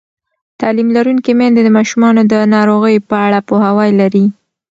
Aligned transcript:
تعلیم 0.59 0.87
لرونکې 0.95 1.31
میندې 1.39 1.61
د 1.63 1.69
ماشومانو 1.77 2.21
د 2.31 2.33
ناروغۍ 2.55 2.95
په 3.09 3.15
اړه 3.25 3.39
پوهاوی 3.47 3.91
لري. 4.01 4.25